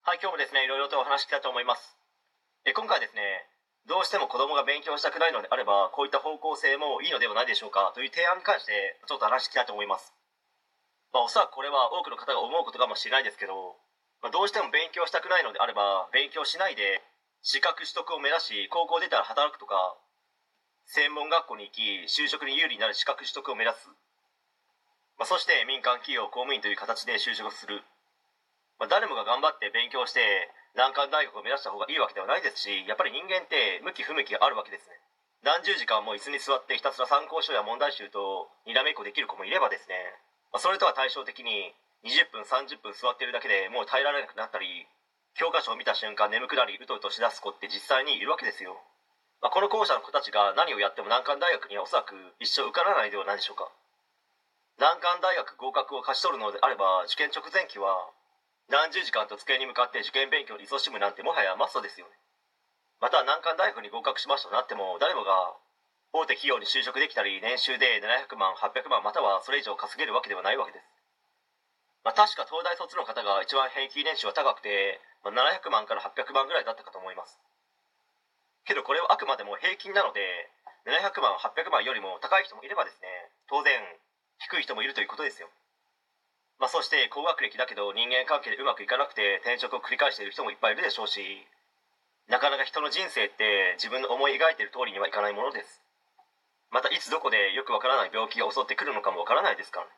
[0.00, 1.92] はい、今日もですね、いろいろとお話ししたいと思います。
[2.64, 3.20] え今回はですね、
[3.84, 10.16] どうしても子供が勉強したくないのであれば、こういった方向性もいいのではないでしょうかという提案に関して、ちょっと話していきたいと思います。
[11.12, 13.76] まあ、おそらくこれは多くの方が思うことかもしれないですけど、
[14.24, 17.04] まあ、どうしても勉強したくないのであれば、勉強しないで、
[17.44, 19.76] 資格取得を目指し、高校出たら働くとか、
[20.88, 23.92] 専門学校に行き、就職に有利になる資格取得を目指す。
[25.20, 27.84] まあ、そして民間企業公務員という形で就職する。
[28.80, 30.24] まあ、誰もが頑張って勉強して
[30.72, 34.96] 難関大学を目指した方がいいわけではないですしやっぱり人間って向き不向きがあるわけですね。
[35.44, 39.96] 何十時間も椅子に座ってひたすら参考書や問題集とにらめっこできる子もいればですね、
[40.52, 41.72] まあ、それとは対照的に
[42.04, 44.88] 20分30分座ってるだけでもう耐えられなくなったり
[45.36, 48.76] 教科書を見た瞬間眠くなりうとうとしだす子って実際にいるわけですよ、
[49.40, 53.68] まあ、この校舎の子たちが何をやっても難関大学にはおそらく一生受からないではないでしょうか。
[54.80, 58.08] 難関大学合格を勝ち取るのであれば受験直前期は
[58.70, 62.14] 何十時間と机に向かって受験勉強に勤しむなんてもはやマストですよね。
[63.02, 65.56] また難関大学に合格しましたとなっても誰もが
[66.12, 70.84] 大手企業に就職できたり年収で700万800万またはそれ以上稼げるわけではないわけです、
[72.04, 77.40] まあ、確か東大卒の方が一番平均年収は高くて、まあ、700万から800万ぐらいだったかと思います。
[78.66, 80.20] けどこれはあくまでも平均なので
[80.84, 83.08] 700万800万よりも高い人もいればですね
[83.48, 83.72] 当然
[84.38, 85.48] 低い人もいるということですよ。
[86.60, 91.48] まあ、そして高学歴だけど人間関係でうまくいかなくて転職を繰り返している人もいっぱいいるでしょうし
[92.28, 95.82] なかなか人の人生って自分の思い描いている通りにはいかないものです。
[96.70, 99.90] またいつどこでよくわからない病気が襲ってくるのかもわからないですからね。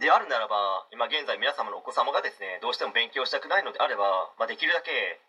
[0.00, 5.20] であるならば今現在皆様のお子様がですねどうしても勉強したくないのであれば、まあ、できるだけ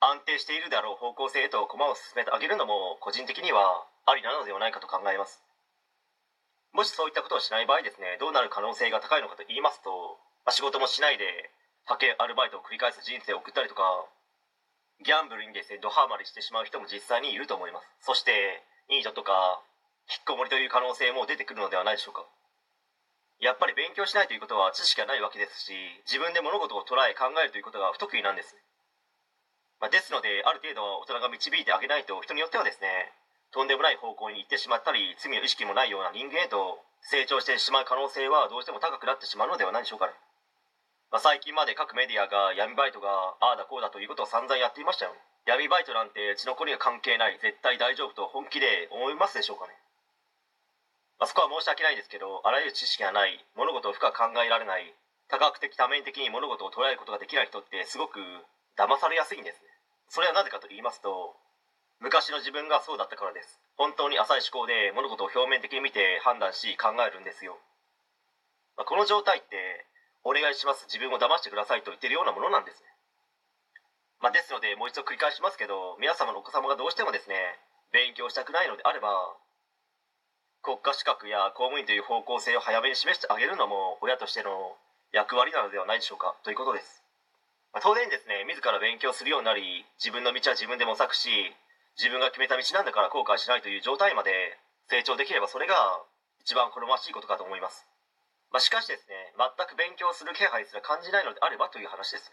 [0.00, 5.40] 安定しているであろう方向性へと駒を進めてあげるのも個人的にはありなのではないかと考えます。
[6.80, 10.16] もしそういったことをしない場合ですねどうなる可能性が高いのかと言いますと、
[10.48, 11.52] まあ、仕事もしないで
[11.84, 13.84] 派遣アルバイトを繰り返す人生を送ったりとか
[15.04, 17.88] ギャンブルにですねドハマりしてしまう人も実際にいると思います。
[18.00, 19.60] そしてニートとか
[20.08, 22.24] 引っこもりという可能性も出てくるのではないでしょうか。
[23.40, 25.72] やっぱり勉強しないということは知識がないわけですし
[26.04, 28.52] 自分で物事を捉え考えるということが不得意なんです、
[29.80, 33.12] まあ、ですのである程度大人が導いてあげないと人によってはですね
[33.52, 40.12] とんでもない方向に行ってしまったり罪の意識もないような人間へと成長してしまう可能性はどうしても高くなってしまうのではないでしょうかね、
[41.10, 45.18] まあ、最近まで各メディアが闇バイトがああだこうだということを散々やっていましたよね。
[45.46, 49.72] 闇バイトなんて血のりが関係ない絶対大丈夫と本気で思いますでしょうかね、
[51.18, 54.94] まあ、そこは申し訳ないですけどあらゆる知識がない物事を深く考えられない
[55.32, 58.20] 多角的多面的に物事を捉えることができない人ってすごく
[58.76, 59.66] 騙されやすいんですね。
[60.08, 61.34] それはなぜかと言いますと
[62.00, 63.60] 昔の自分がそうだったからです。
[63.76, 67.56] 本当に浅い思考で物事を表面的に見て判断し考えるんですよ、
[68.76, 69.88] まあ、この状態って
[70.24, 70.84] お願いします。
[70.84, 72.84] 自分を騙してくださいと言ってるようなものなんですね、
[74.20, 77.56] まあ、ですのでもう一度繰り返しますけど皆様のお子様がどうしてもですね
[77.92, 79.08] 勉強したくないのであれば
[80.60, 84.76] 国家資格や公務員という方向性を早めに示してあげるのも親としての
[85.12, 87.02] 役割なのではないでしょうかということです、
[87.72, 91.56] まあ、当然ですね自ら勉強するようになり自分の道は自分で模索し
[92.00, 94.32] 自分が決めた道なんだから後悔しないという状態まで
[94.88, 95.76] 成長できればそれが
[96.40, 97.84] 一番好ましいことかと思います、
[98.50, 102.32] まあ、しかしですね全く勉強する気配すら感じないのであればという話です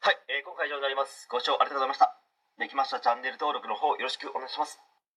[0.00, 1.26] はい、えー、今回以上になります。
[1.30, 2.14] ご視聴ありがとうございました。
[2.58, 3.00] できました。
[3.00, 4.85] チャンネル登録の方よろしくお願いします。